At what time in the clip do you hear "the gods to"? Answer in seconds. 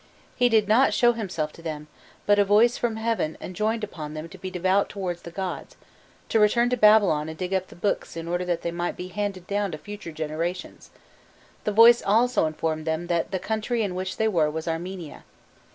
5.21-6.39